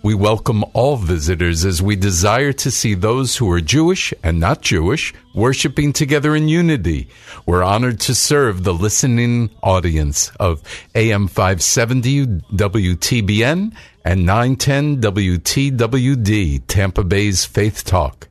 [0.00, 4.62] We welcome all visitors as we desire to see those who are Jewish and not
[4.62, 7.08] Jewish worshiping together in unity.
[7.46, 10.62] We're honored to serve the listening audience of
[10.94, 18.28] AM 570 WTBN and 910 WTWD, Tampa Bay's Faith Talk.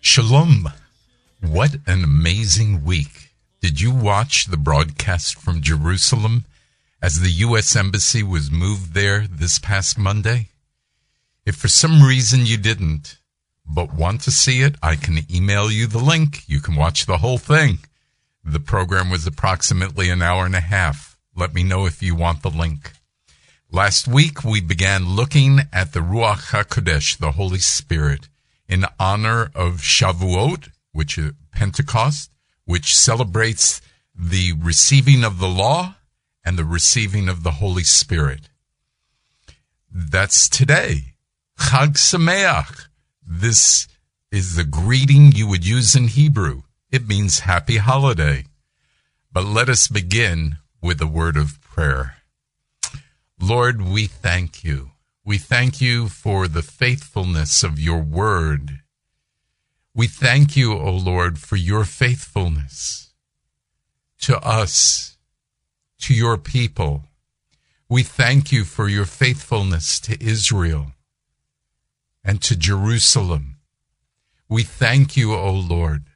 [0.00, 0.70] Shalom.
[1.40, 3.30] What an amazing week.
[3.60, 6.46] Did you watch the broadcast from Jerusalem
[7.00, 7.76] as the U.S.
[7.76, 10.48] Embassy was moved there this past Monday?
[11.44, 13.18] If for some reason you didn't,
[13.66, 16.48] but want to see it, I can email you the link.
[16.48, 17.78] You can watch the whole thing.
[18.44, 21.18] The program was approximately an hour and a half.
[21.36, 22.92] Let me know if you want the link.
[23.70, 28.28] Last week, we began looking at the Ruach HaKodesh, the Holy Spirit,
[28.68, 32.30] in honor of Shavuot, which is Pentecost,
[32.64, 33.80] which celebrates
[34.14, 35.96] the receiving of the law
[36.44, 38.48] and the receiving of the Holy Spirit.
[39.92, 41.09] That's today.
[41.60, 42.88] Chag Sameach.
[43.24, 43.86] This
[44.32, 46.62] is the greeting you would use in Hebrew.
[46.90, 48.46] It means happy holiday.
[49.30, 52.16] But let us begin with a word of prayer.
[53.38, 54.90] Lord, we thank you.
[55.24, 58.80] We thank you for the faithfulness of your word.
[59.94, 63.12] We thank you, O Lord, for your faithfulness
[64.22, 65.18] to us,
[66.00, 67.04] to your people.
[67.88, 70.92] We thank you for your faithfulness to Israel
[72.24, 73.56] and to Jerusalem.
[74.48, 76.06] We thank you, O Lord.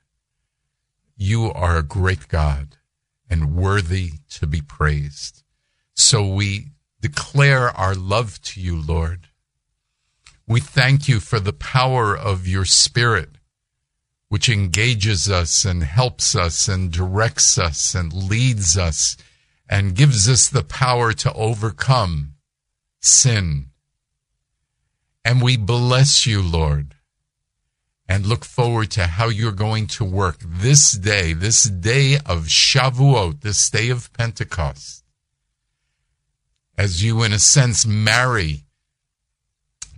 [1.17, 2.77] You are a great God
[3.31, 5.43] and worthy to be praised.
[5.95, 6.69] So we
[7.01, 9.29] declare our love to you, Lord.
[10.47, 13.39] We thank you for the power of your Spirit,
[14.29, 19.17] which engages us and helps us and directs us and leads us
[19.69, 22.35] and gives us the power to overcome
[23.01, 23.71] sin
[25.25, 26.95] and we bless you, Lord,
[28.07, 33.41] and look forward to how you're going to work this day, this day of Shavuot,
[33.41, 35.05] this day of Pentecost,
[36.77, 38.65] as you, in a sense, marry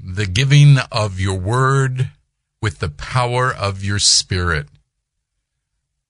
[0.03, 2.11] the giving of your word
[2.63, 4.69] with the power of your spirit.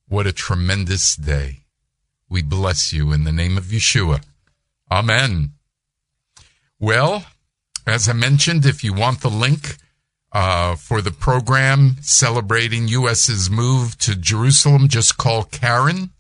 [0.09, 1.65] What a tremendous day.
[2.29, 4.23] We bless you in the name of Yeshua.
[4.91, 5.53] Amen.
[6.79, 7.25] Well,
[7.87, 9.77] as I mentioned, if you want the link
[10.33, 16.11] uh, for the program celebrating U.S.'s move to Jerusalem, just call Karen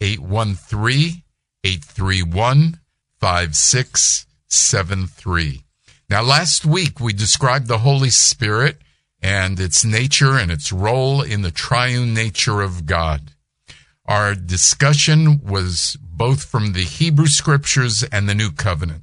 [0.00, 1.22] 813
[1.64, 2.78] 831
[3.20, 5.64] 5673.
[6.10, 8.78] Now, last week we described the Holy Spirit
[9.20, 13.32] and its nature and its role in the triune nature of God.
[14.06, 19.02] Our discussion was both from the Hebrew scriptures and the New Covenant.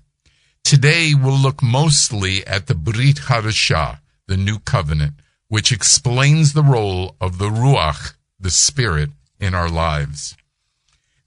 [0.66, 5.14] Today we'll look mostly at the Brit Hadashah, the New Covenant,
[5.48, 10.36] which explains the role of the Ruach, the Spirit, in our lives.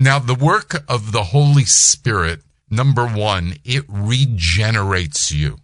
[0.01, 5.59] Now, the work of the Holy Spirit, number one, it regenerates you.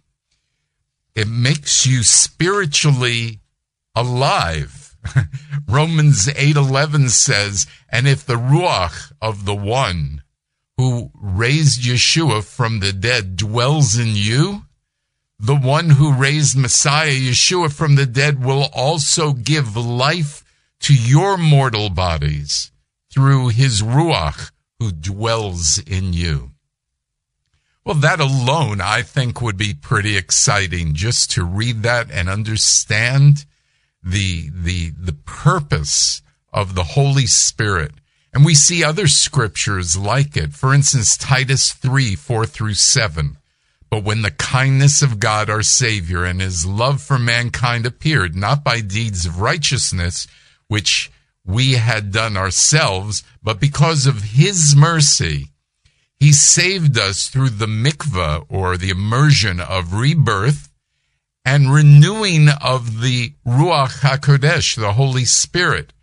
[1.13, 3.41] It makes you spiritually
[3.93, 4.95] alive.
[5.67, 10.23] Romans 8:11 says, "And if the ruach of the one
[10.77, 14.65] who raised Yeshua from the dead dwells in you,
[15.39, 20.43] the one who raised Messiah, Yeshua, from the dead will also give life
[20.81, 22.71] to your mortal bodies
[23.11, 26.51] through his Ruach who dwells in you.
[27.85, 33.45] Well, that alone, I think, would be pretty exciting just to read that and understand
[34.01, 37.91] the, the, the purpose of the Holy Spirit.
[38.35, 40.51] And we see other scriptures like it.
[40.51, 43.37] For instance, Titus 3, 4 through 7.
[43.89, 48.61] But when the kindness of God our Savior and his love for mankind appeared, not
[48.61, 50.27] by deeds of righteousness,
[50.67, 51.09] which
[51.45, 55.51] we had done ourselves, but because of his mercy,
[56.19, 60.69] he saved us through the mikvah or the immersion of rebirth
[61.45, 65.93] and renewing of the Ruach HaKodesh, the Holy Spirit,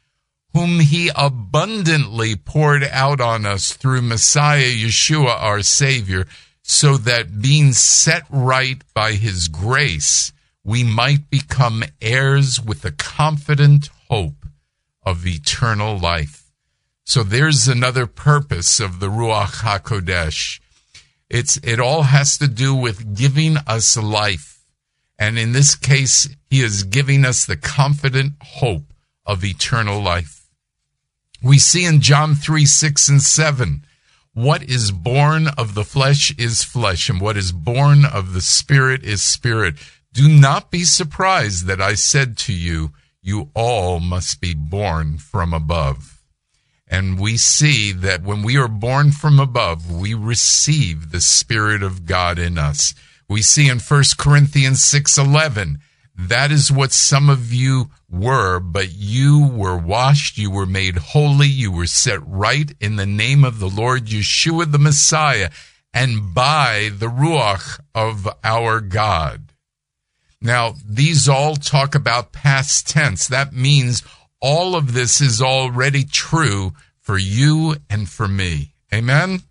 [0.53, 6.27] whom he abundantly poured out on us through Messiah Yeshua, our Savior,
[6.63, 10.33] so that being set right by his grace,
[10.65, 14.47] we might become heirs with a confident hope
[15.05, 16.51] of eternal life.
[17.05, 20.61] So there's another purpose of the Ruach HaKodesh.
[21.29, 24.53] It's, it all has to do with giving us life
[25.23, 28.93] and in this case, he is giving us the confident hope
[29.25, 30.42] of eternal life.
[31.43, 33.85] We see in John 3, 6 and 7,
[34.35, 39.03] what is born of the flesh is flesh, and what is born of the spirit
[39.05, 39.75] is spirit.
[40.13, 45.53] Do not be surprised that I said to you, you all must be born from
[45.53, 46.23] above.
[46.89, 52.05] And we see that when we are born from above, we receive the Spirit of
[52.05, 52.95] God in us.
[53.29, 55.79] We see in 1 Corinthians 6:11,
[56.15, 61.47] that is what some of you were, but you were washed, you were made holy,
[61.47, 65.51] you were set right in the name of the Lord Yeshua the Messiah
[65.95, 69.53] and by the ruach of our God.
[70.41, 73.29] Now, these all talk about past tense.
[73.29, 74.03] That means
[74.41, 78.75] all of this is already true for you and for me.
[78.93, 79.43] Amen?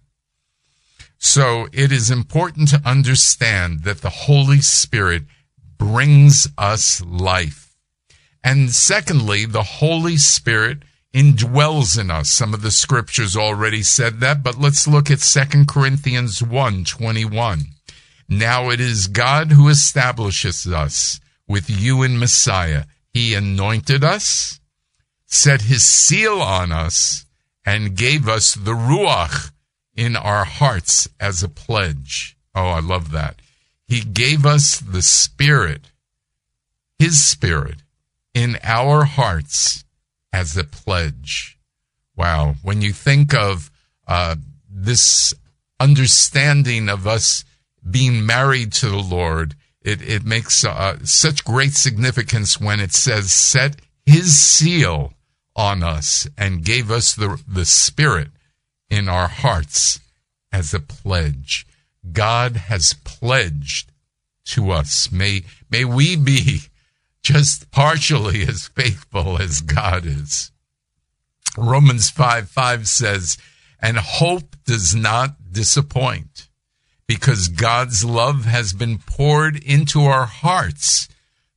[1.17, 5.23] So it is important to understand that the Holy Spirit
[5.81, 7.75] brings us life.
[8.43, 12.29] And secondly, the Holy Spirit indwells in us.
[12.29, 17.63] Some of the scriptures already said that, but let's look at 2 Corinthians 1 21.
[18.29, 22.83] Now it is God who establishes us with you in Messiah.
[23.11, 24.59] He anointed us,
[25.25, 27.25] set his seal on us,
[27.65, 29.51] and gave us the Ruach
[29.95, 32.37] in our hearts as a pledge.
[32.53, 33.41] Oh, I love that.
[33.91, 35.91] He gave us the Spirit,
[36.97, 37.83] His Spirit,
[38.33, 39.83] in our hearts
[40.31, 41.59] as a pledge.
[42.15, 42.55] Wow.
[42.63, 43.69] When you think of
[44.07, 44.37] uh,
[44.69, 45.33] this
[45.77, 47.43] understanding of us
[47.83, 53.33] being married to the Lord, it, it makes uh, such great significance when it says,
[53.33, 55.11] set his seal
[55.53, 58.29] on us and gave us the, the Spirit
[58.89, 59.99] in our hearts
[60.49, 61.67] as a pledge.
[62.09, 63.91] God has pledged
[64.45, 65.11] to us.
[65.11, 66.61] May, may we be
[67.23, 70.51] just partially as faithful as God is.
[71.57, 73.37] Romans 5 5 says,
[73.81, 76.47] and hope does not disappoint
[77.07, 81.09] because God's love has been poured into our hearts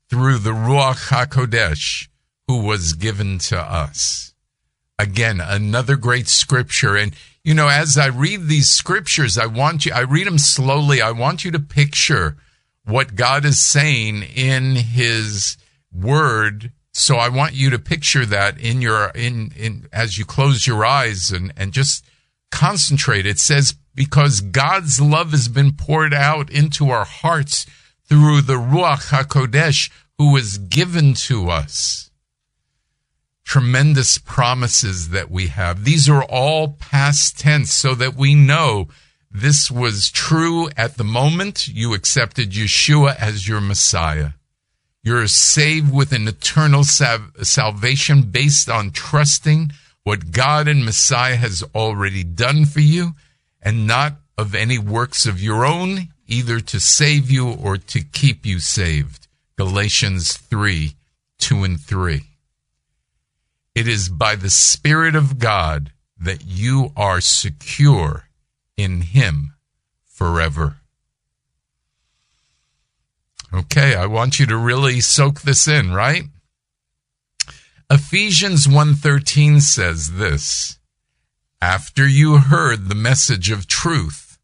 [0.09, 2.09] through the Ruach HaKodesh
[2.49, 4.34] who was given to us.
[4.99, 6.97] Again, another great scripture.
[6.97, 11.03] And, you know, as I read these scriptures, I want you, I read them slowly.
[11.03, 12.37] I want you to picture
[12.85, 15.57] what God is saying in his
[15.93, 16.71] word.
[16.93, 20.85] So I want you to picture that in your, in, in, as you close your
[20.85, 22.05] eyes and, and just
[22.53, 23.27] concentrate.
[23.27, 27.67] It says, because God's love has been poured out into our hearts
[28.05, 32.11] through the Ruach HaKodesh who was given to us
[33.45, 35.85] tremendous promises that we have.
[35.85, 38.89] These are all past tense so that we know
[39.31, 44.31] this was true at the moment you accepted Yeshua as your Messiah.
[45.03, 49.73] You're saved with an eternal salvation based on trusting
[50.05, 53.13] what God and Messiah has already done for you
[53.61, 58.47] and not of any works of your own, either to save you or to keep
[58.47, 59.29] you saved.
[59.57, 60.95] Galatians 3,
[61.39, 62.23] 2 and 3.
[63.75, 68.29] It is by the Spirit of God that you are secure
[68.77, 69.55] in Him
[70.05, 70.77] forever.
[73.53, 76.25] Okay, I want you to really soak this in, right?
[77.91, 80.79] Ephesians 1:13 says this,
[81.61, 84.39] after you heard the message of truth,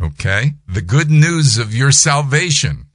[0.00, 2.86] okay, the good news of your salvation,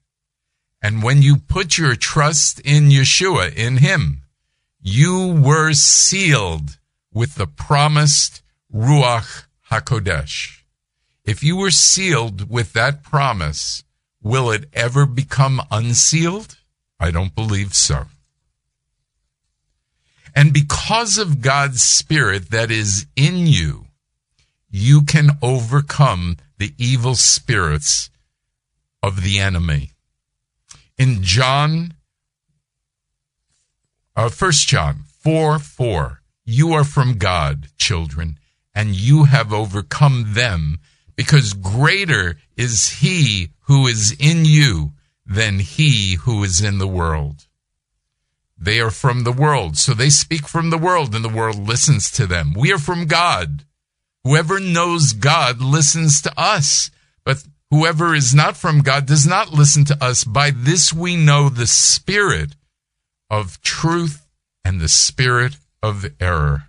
[0.81, 4.22] and when you put your trust in Yeshua, in Him,
[4.83, 6.77] you were sealed
[7.13, 8.41] with the promised
[8.73, 10.61] Ruach HaKodesh.
[11.23, 13.85] If you were sealed with that promise,
[14.21, 16.57] will it ever become unsealed?
[16.99, 18.07] I don't believe so.
[20.35, 23.85] And because of God's Spirit that is in you,
[24.69, 28.09] you can overcome the evil spirits
[29.01, 29.91] of the enemy.
[30.97, 31.93] In John,
[34.15, 38.38] uh, 1 John 4 4, you are from God, children,
[38.75, 40.79] and you have overcome them
[41.15, 44.93] because greater is he who is in you
[45.25, 47.48] than he who is in the world.
[48.58, 52.12] They are from the world, so they speak from the world, and the world listens
[52.12, 52.53] to them.
[52.55, 53.65] We are from God.
[54.24, 56.89] Whoever knows God listens to us,
[57.25, 60.24] but whoever is not from God does not listen to us.
[60.24, 62.55] By this we know the spirit
[63.33, 64.27] of truth
[64.63, 66.65] and the spirit of error.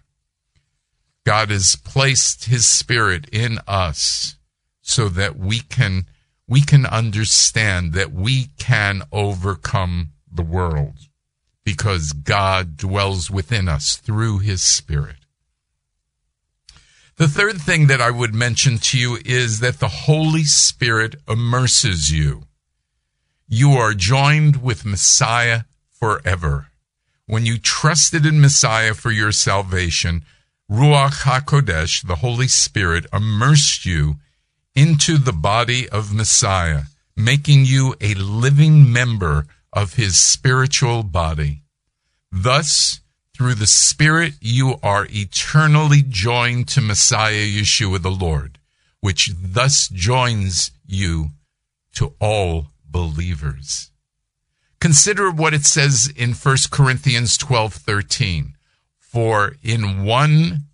[1.26, 4.37] God has placed his spirit in us
[4.80, 6.06] so that we can
[6.49, 10.97] we can understand that we can overcome the world
[11.64, 15.16] because God dwells within us through his spirit.
[17.16, 22.11] The third thing that I would mention to you is that the Holy Spirit immerses
[22.11, 22.44] you.
[23.47, 25.64] You are joined with Messiah
[25.95, 26.69] forever.
[27.27, 30.25] When you trusted in Messiah for your salvation,
[30.71, 34.17] Ruach HaKodesh, the Holy Spirit, immersed you
[34.75, 36.83] into the body of Messiah,
[37.17, 41.63] making you a living member of his spiritual body.
[42.31, 43.01] Thus,
[43.37, 48.59] through the Spirit, you are eternally joined to Messiah Yeshua the Lord,
[49.01, 51.31] which thus joins you
[51.95, 53.91] to all believers.
[54.85, 58.55] Consider what it says in 1 Corinthians 12 13.
[58.99, 60.64] For in one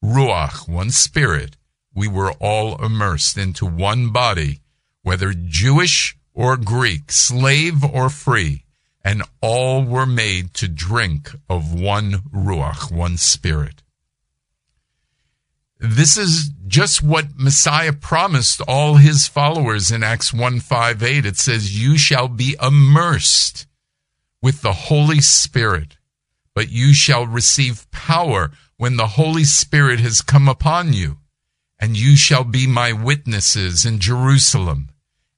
[0.00, 1.56] Ruach, one Spirit,
[1.92, 4.60] we were all immersed into one body,
[5.02, 8.62] whether Jewish or Greek, slave or free
[9.04, 13.82] and all were made to drink of one Ruach, one Spirit.
[15.78, 21.26] This is just what Messiah promised all his followers in Acts 1 5 8.
[21.26, 23.66] It says, You shall be immersed
[24.40, 25.98] with the Holy Spirit,
[26.54, 31.18] but you shall receive power when the Holy Spirit has come upon you,
[31.78, 34.90] and you shall be my witnesses in Jerusalem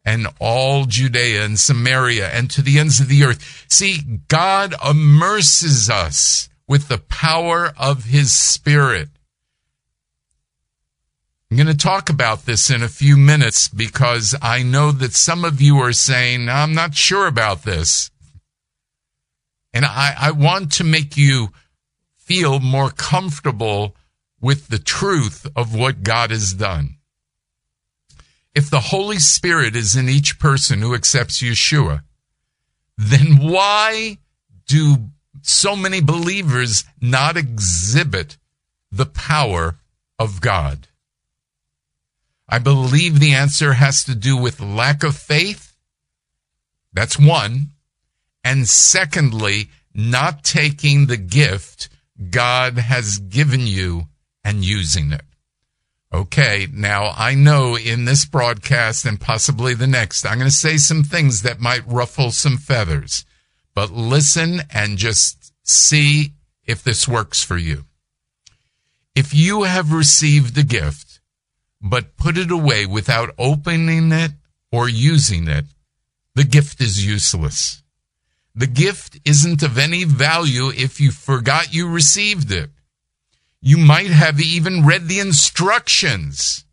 [0.04, 3.66] and all Judea and Samaria and to the ends of the earth.
[3.68, 9.08] See, God immerses us with the power of his spirit.
[11.50, 15.46] I'm going to talk about this in a few minutes because I know that some
[15.46, 18.10] of you are saying, I'm not sure about this.
[19.72, 21.48] And I, I want to make you
[22.18, 23.96] feel more comfortable
[24.42, 26.96] with the truth of what God has done.
[28.54, 32.02] If the Holy Spirit is in each person who accepts Yeshua,
[32.98, 34.18] then why
[34.66, 34.96] do
[35.40, 38.36] so many believers not exhibit
[38.92, 39.76] the power
[40.18, 40.87] of God?
[42.48, 45.76] I believe the answer has to do with lack of faith.
[46.92, 47.72] That's one.
[48.42, 51.88] And secondly, not taking the gift
[52.30, 54.08] God has given you
[54.42, 55.22] and using it.
[56.12, 60.78] Okay, now I know in this broadcast and possibly the next, I'm going to say
[60.78, 63.26] some things that might ruffle some feathers,
[63.74, 66.32] but listen and just see
[66.64, 67.84] if this works for you.
[69.14, 71.07] If you have received a gift,
[71.80, 74.32] but put it away without opening it
[74.72, 75.64] or using it,
[76.34, 77.82] the gift is useless.
[78.54, 82.70] The gift isn't of any value if you forgot you received it.
[83.60, 86.64] You might have even read the instructions.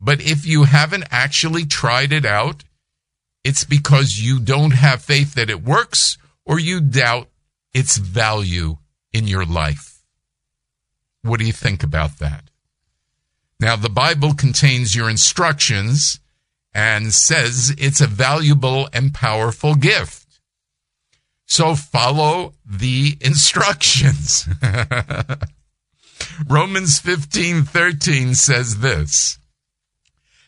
[0.00, 2.64] But if you haven't actually tried it out,
[3.42, 7.28] it's because you don't have faith that it works or you doubt
[7.72, 8.78] its value
[9.12, 10.02] in your life.
[11.22, 12.44] What do you think about that?
[13.64, 16.20] Now, the Bible contains your instructions
[16.74, 20.38] and says it's a valuable and powerful gift.
[21.46, 24.46] So follow the instructions.
[26.46, 29.38] Romans 15 13 says this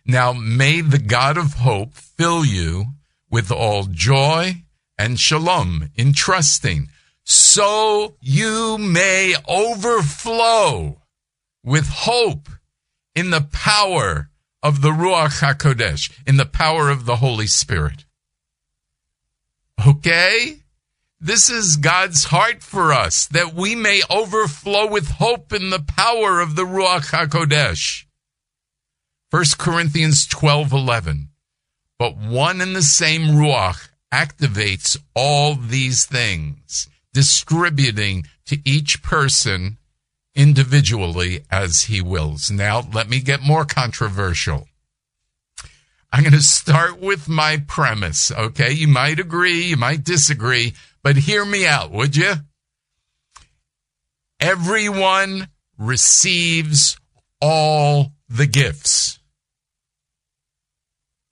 [0.05, 2.85] Now may the God of hope fill you
[3.31, 4.57] with all joy
[4.99, 6.91] and shalom in trusting,
[7.25, 11.01] so you may overflow
[11.65, 12.51] with hope
[13.17, 14.29] in the power
[14.63, 18.05] of the Ruach HaKodesh, in the power of the Holy Spirit.
[19.85, 20.59] Okay?
[21.19, 26.41] This is God's heart for us, that we may overflow with hope in the power
[26.41, 28.05] of the Ruach HaKodesh.
[29.31, 31.31] 1 Corinthians 12 11.
[31.99, 39.79] But one and the same Ruach activates all these things, distributing to each person
[40.37, 42.51] individually as he wills.
[42.51, 44.69] Now, let me get more controversial.
[46.13, 48.71] I'm going to start with my premise, okay?
[48.71, 52.35] You might agree, you might disagree, but hear me out, would you?
[54.39, 56.97] Everyone receives
[57.41, 59.19] all the gifts.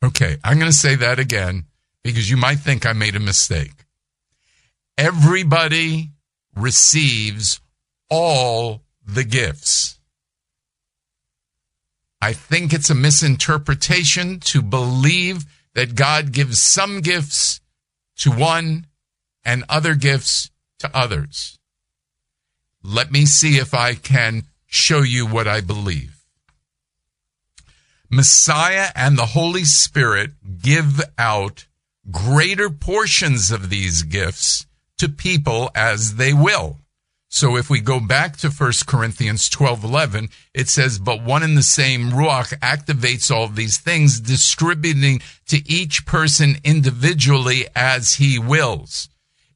[0.03, 1.65] Okay, I'm going to say that again
[2.03, 3.87] because you might think I made a mistake.
[4.99, 6.11] Everybody
[6.55, 7.61] receives
[8.11, 9.99] all the gifts.
[12.21, 15.45] I think it's a misinterpretation to believe
[15.75, 17.61] that God gives some gifts
[18.19, 18.87] to one
[19.45, 21.59] and other gifts to others.
[22.83, 26.25] Let me see if I can show you what I believe.
[28.11, 30.33] Messiah and the Holy Spirit
[30.63, 31.67] give out
[32.11, 34.67] greater portions of these gifts
[34.99, 36.79] to people as they will.
[37.35, 41.57] So if we go back to 1 Corinthians 12, 11, it says, but one and
[41.57, 49.09] the same Ruach activates all these things, distributing to each person individually as he wills.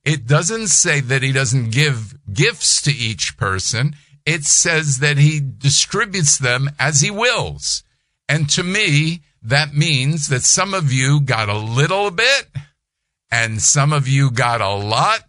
[0.04, 3.94] It doesn't say that he doesn't give gifts to each person.
[4.26, 7.85] It says that he distributes them as he wills.
[8.28, 12.49] And to me, that means that some of you got a little bit
[13.30, 15.23] and some of you got a lot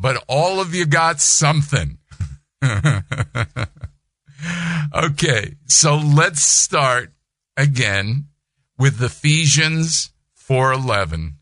[0.00, 1.98] but all of you got something.
[4.94, 7.12] okay, so let's start
[7.56, 8.26] again
[8.78, 11.34] with Ephesians 4:11.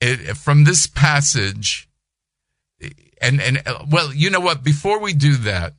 [0.00, 1.88] It, from this passage
[3.20, 5.74] and and well, you know what, before we do that,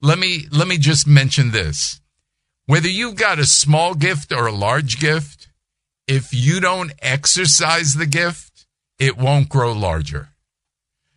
[0.00, 2.00] let me let me just mention this.
[2.66, 5.48] Whether you've got a small gift or a large gift,
[6.06, 8.66] if you don't exercise the gift,
[8.98, 10.30] it won't grow larger.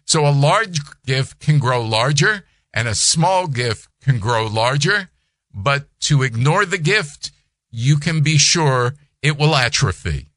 [0.08, 5.10] So a large gift can grow larger and a small gift can grow larger,
[5.54, 7.32] but to ignore the gift,
[7.70, 10.30] you can be sure it will atrophy,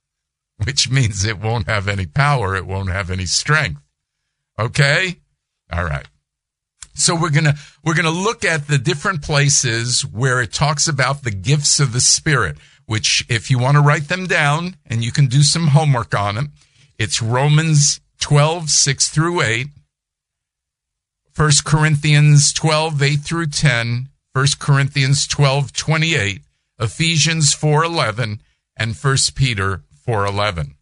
[0.64, 2.56] which means it won't have any power.
[2.56, 3.80] It won't have any strength.
[4.58, 5.20] Okay.
[5.72, 6.06] All right.
[6.94, 10.88] So we're going to, we're going to look at the different places where it talks
[10.88, 15.04] about the gifts of the Spirit, which if you want to write them down and
[15.04, 16.52] you can do some homework on them,
[16.98, 19.66] it's Romans 12, 6 through 8,
[21.36, 26.42] 1 Corinthians 12, 8 through 10, 1 Corinthians 12, 28,
[26.78, 28.40] Ephesians 4, 11,
[28.76, 30.76] and 1 Peter 4, 11.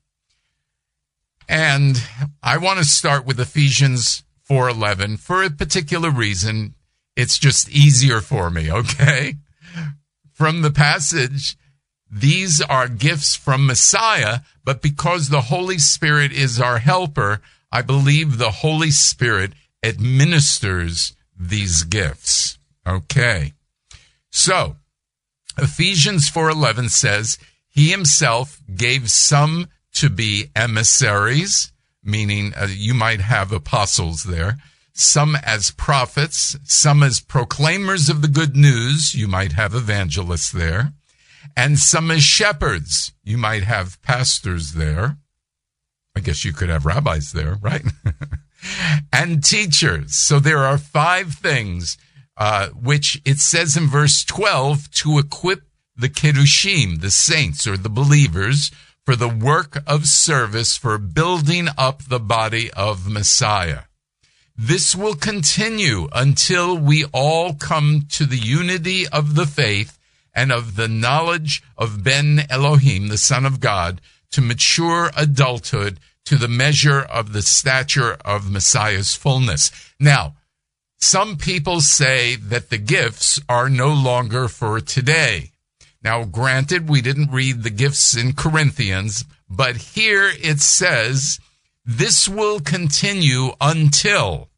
[1.49, 2.03] And
[2.43, 6.75] I want to start with Ephesians 4:11 for a particular reason.
[7.17, 9.37] It's just easier for me, okay?
[10.33, 11.57] From the passage,
[12.11, 18.37] these are gifts from Messiah, but because the Holy Spirit is our helper, I believe
[18.37, 22.59] the Holy Spirit administers these gifts.
[22.87, 23.53] Okay.
[24.31, 24.77] So,
[25.57, 33.53] Ephesians 4:11 says, "He himself gave some to be emissaries, meaning uh, you might have
[33.53, 34.59] apostles there,
[34.93, 40.93] some as prophets, some as proclaimers of the good news, you might have evangelists there."
[41.57, 43.13] And some as shepherds.
[43.23, 45.17] You might have pastors there.
[46.17, 47.85] I guess you could have rabbis there, right?
[49.13, 50.15] and teachers.
[50.15, 51.99] So there are five things,
[52.37, 55.63] uh, which it says in verse 12 to equip
[55.97, 58.71] the Kedoshim, the saints or the believers,
[59.05, 63.83] for the work of service for building up the body of Messiah.
[64.57, 69.99] This will continue until we all come to the unity of the faith
[70.35, 74.01] and of the knowledge of Ben Elohim, the Son of God,
[74.33, 79.71] to mature adulthood to the measure of the stature of Messiah's fullness.
[79.99, 80.37] Now,
[80.99, 85.51] some people say that the gifts are no longer for today.
[86.03, 91.41] Now, granted, we didn't read the gifts in Corinthians, but here it says,
[91.85, 94.51] this will continue until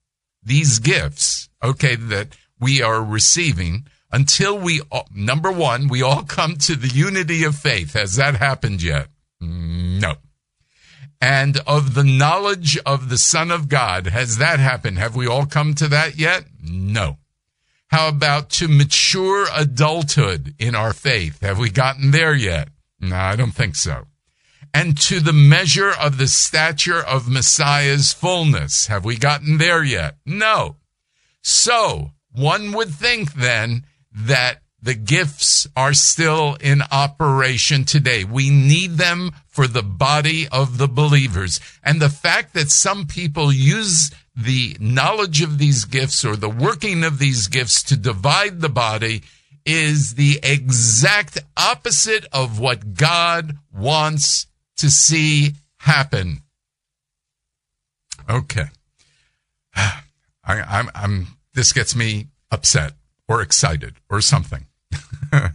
[0.43, 4.83] these gifts, okay, that we are receiving until we,
[5.15, 7.95] number one, we all come to the unity of faith.
[7.95, 9.09] Has that happened yet?
[9.43, 10.15] Mm, no.
[11.21, 14.99] And of the knowledge of the Son of God, has that happened?
[14.99, 16.45] Have we all come to that yet?
[16.61, 17.19] No.
[17.89, 21.41] How about to mature adulthood in our faith?
[21.43, 22.69] Have we gotten there yet?
[23.01, 24.07] No, I don't think so.
[24.75, 28.87] And to the measure of the stature of Messiah's fullness.
[28.87, 30.17] Have we gotten there yet?
[30.25, 30.77] No.
[31.43, 38.25] So, one would think then that The gifts are still in operation today.
[38.25, 41.61] We need them for the body of the believers.
[41.85, 47.05] And the fact that some people use the knowledge of these gifts or the working
[47.05, 49.23] of these gifts to divide the body
[49.65, 54.49] is the exact opposite of what God wants
[54.79, 56.39] to see happen.
[58.29, 58.65] Okay.
[59.77, 60.01] I,
[60.45, 62.95] I'm, I'm, this gets me upset
[63.33, 64.67] or excited or something.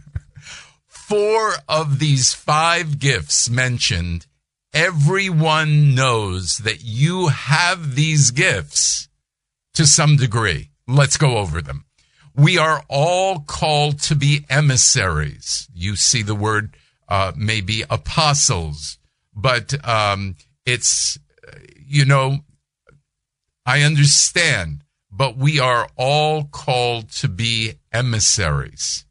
[0.88, 4.26] Four of these five gifts mentioned,
[4.74, 9.08] everyone knows that you have these gifts
[9.74, 10.70] to some degree.
[10.88, 11.84] Let's go over them.
[12.34, 15.68] We are all called to be emissaries.
[15.72, 16.76] You see the word
[17.08, 18.98] uh, maybe apostles,
[19.32, 20.34] but um,
[20.66, 21.16] it's,
[21.86, 22.38] you know,
[23.64, 24.82] I understand,
[25.18, 29.04] but we are all called to be emissaries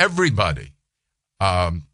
[0.00, 0.72] everybody,
[1.38, 1.86] um,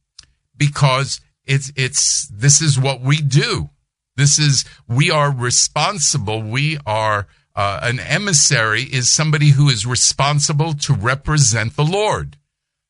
[0.57, 3.69] because it's it's this is what we do.
[4.17, 6.41] This is we are responsible.
[6.41, 12.39] We are uh, an emissary is somebody who is responsible to represent the Lord.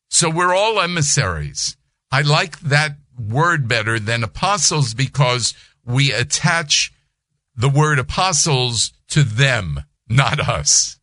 [0.09, 1.75] So we're all emissaries.
[2.11, 5.53] I like that word better than apostles because
[5.85, 6.93] we attach
[7.55, 10.99] the word apostles to them, not us.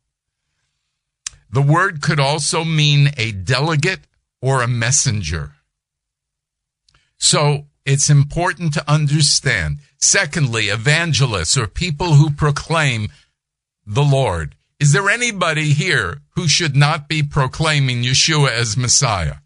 [1.51, 4.01] The word could also mean a delegate
[4.43, 5.53] or a messenger.
[7.17, 9.79] So it's important to understand.
[9.99, 13.09] Secondly, evangelists or people who proclaim
[13.87, 14.57] the Lord.
[14.81, 19.37] Is there anybody here who should not be proclaiming Yeshua as Messiah?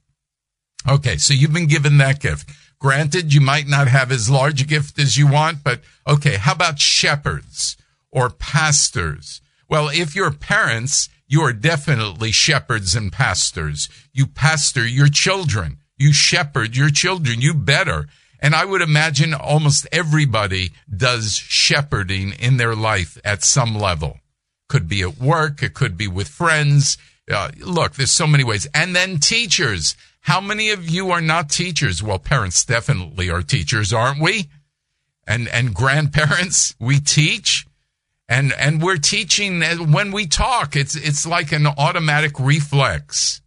[0.89, 2.51] Okay, so you've been given that gift.
[2.79, 6.53] Granted, you might not have as large a gift as you want, but okay, how
[6.53, 7.77] about shepherds
[8.11, 9.41] or pastors?
[9.69, 13.91] Well, if your parents you are definitely shepherds and pastors.
[14.15, 15.77] You pastor your children.
[15.99, 17.43] You shepherd your children.
[17.43, 18.09] You better.
[18.41, 24.21] And I would imagine almost everybody does shepherding in their life at some level.
[24.71, 25.63] Could be at work.
[25.63, 26.97] It could be with friends.
[27.31, 28.67] Uh, look, there's so many ways.
[28.73, 29.97] And then teachers.
[30.21, 32.03] How many of you are not teachers?
[32.03, 34.49] Well, parents definitely are teachers, aren't we?
[35.27, 37.67] And, and grandparents, we teach
[38.29, 43.41] and and we're teaching when we talk it's it's like an automatic reflex.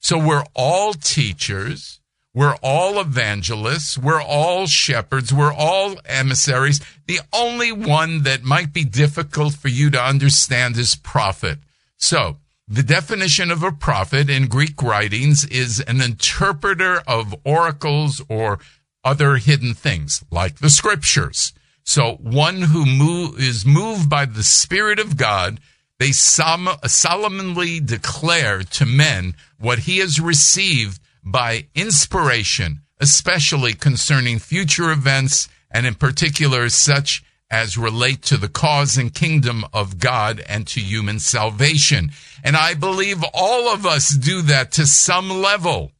[0.00, 2.00] So we're all teachers.
[2.34, 3.96] We're all evangelists.
[3.96, 5.32] We're all shepherds.
[5.32, 6.80] We're all emissaries.
[7.06, 11.58] The only one that might be difficult for you to understand is prophet.
[11.96, 18.58] So the definition of a prophet in Greek writings is an interpreter of oracles or
[19.04, 21.52] other hidden things like the scriptures
[21.84, 25.60] so one who move, is moved by the Spirit of God,
[25.98, 34.90] they uh, solemnly declare to men what he has received by inspiration, especially concerning future
[34.90, 40.66] events and in particular such as relate to the cause and kingdom of God and
[40.68, 42.10] to human salvation.
[42.42, 45.92] And I believe all of us do that to some level.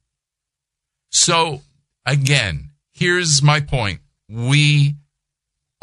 [1.11, 1.63] So
[2.05, 4.01] again, here's my point.
[4.29, 4.97] We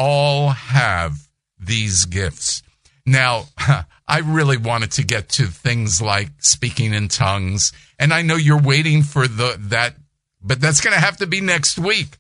[0.02, 1.28] all have
[1.60, 2.64] these gifts.
[3.06, 3.46] Now,
[4.08, 8.60] I really wanted to get to things like speaking in tongues, and I know you're
[8.60, 9.94] waiting for the that,
[10.42, 12.18] but that's going to have to be next week.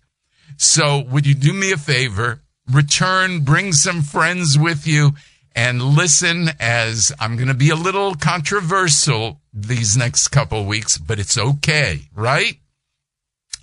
[0.57, 2.41] So, would you do me a favor?
[2.71, 5.13] Return, bring some friends with you,
[5.55, 11.17] and listen as I'm going to be a little controversial these next couple weeks, but
[11.17, 12.57] it's okay, right?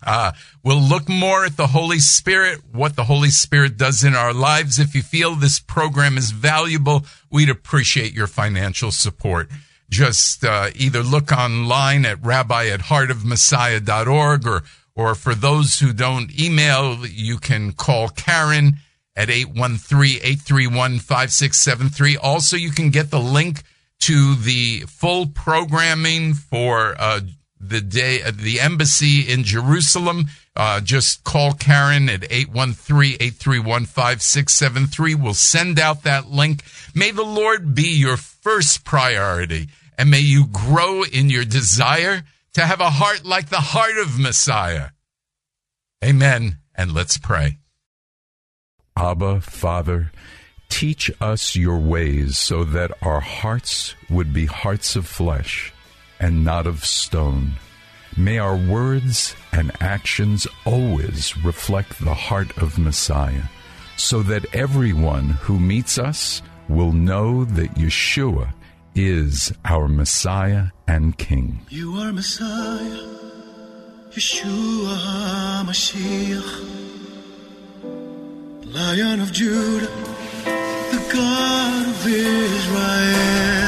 [0.05, 0.33] Uh,
[0.63, 4.79] we'll look more at the Holy Spirit, what the Holy Spirit does in our lives.
[4.79, 9.49] If you feel this program is valuable, we'd appreciate your financial support.
[9.91, 14.63] Just uh, either look online at rabbi at heartofmessiah.org or,
[14.95, 18.77] or for those who don't email, you can call Karen
[19.17, 22.17] at 813-831-5673.
[22.23, 23.63] Also, you can get the link
[24.01, 27.21] to the full programming for uh,
[27.61, 30.27] the day uh, the embassy in Jerusalem.
[30.57, 35.15] Uh, just call Karen at 813-831-5673.
[35.15, 36.65] We'll send out that link.
[36.95, 42.67] May the Lord be your first priority and may you grow in your desire to
[42.67, 44.89] have a heart like the heart of Messiah.
[46.05, 46.59] Amen.
[46.75, 47.59] And let's pray.
[48.97, 50.11] Abba, Father,
[50.69, 55.73] teach us your ways so that our hearts would be hearts of flesh
[56.21, 57.53] and not of stone.
[58.17, 63.45] May our words and actions always reflect the heart of Messiah,
[63.97, 68.53] so that everyone who meets us will know that Yeshua
[68.95, 71.61] is our Messiah and King.
[71.69, 73.07] You are Messiah,
[74.11, 74.97] Yeshua
[75.63, 76.65] HaMashiach,
[78.65, 79.87] Lion of Judah,
[80.91, 83.68] the God of Israel.